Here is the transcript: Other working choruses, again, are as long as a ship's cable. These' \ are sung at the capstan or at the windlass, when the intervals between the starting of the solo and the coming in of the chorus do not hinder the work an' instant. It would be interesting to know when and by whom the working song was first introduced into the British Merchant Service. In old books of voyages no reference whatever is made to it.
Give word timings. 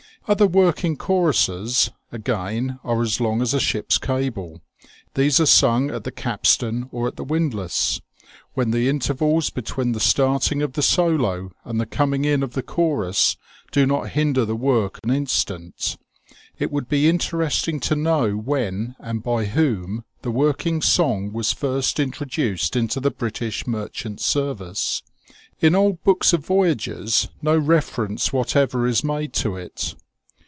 Other 0.27 0.45
working 0.47 0.95
choruses, 0.97 1.89
again, 2.11 2.79
are 2.83 3.01
as 3.01 3.19
long 3.19 3.41
as 3.41 3.55
a 3.55 3.59
ship's 3.59 3.97
cable. 3.97 4.61
These' 5.15 5.39
\ 5.39 5.39
are 5.41 5.47
sung 5.47 5.89
at 5.89 6.03
the 6.03 6.11
capstan 6.11 6.87
or 6.91 7.07
at 7.07 7.15
the 7.15 7.23
windlass, 7.23 7.99
when 8.53 8.69
the 8.69 8.87
intervals 8.87 9.49
between 9.49 9.91
the 9.93 9.99
starting 9.99 10.61
of 10.61 10.73
the 10.73 10.83
solo 10.83 11.51
and 11.65 11.81
the 11.81 11.85
coming 11.87 12.23
in 12.23 12.43
of 12.43 12.53
the 12.53 12.61
chorus 12.61 13.35
do 13.71 13.87
not 13.87 14.11
hinder 14.11 14.45
the 14.45 14.55
work 14.55 14.99
an' 15.03 15.09
instant. 15.09 15.97
It 16.59 16.71
would 16.71 16.87
be 16.87 17.09
interesting 17.09 17.79
to 17.81 17.95
know 17.95 18.37
when 18.37 18.95
and 18.99 19.23
by 19.23 19.45
whom 19.45 20.05
the 20.21 20.31
working 20.31 20.83
song 20.83 21.33
was 21.33 21.51
first 21.51 21.99
introduced 21.99 22.75
into 22.75 22.99
the 22.99 23.11
British 23.11 23.65
Merchant 23.67 24.21
Service. 24.21 25.01
In 25.59 25.73
old 25.73 26.01
books 26.03 26.31
of 26.31 26.45
voyages 26.45 27.27
no 27.41 27.57
reference 27.57 28.31
whatever 28.31 28.85
is 28.85 29.03
made 29.03 29.33
to 29.33 29.57
it. 29.57 29.95